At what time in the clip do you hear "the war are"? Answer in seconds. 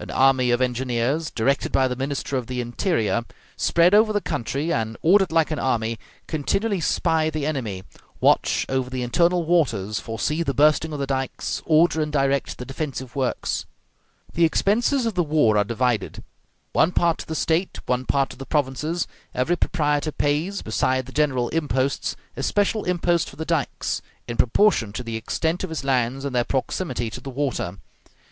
15.14-15.62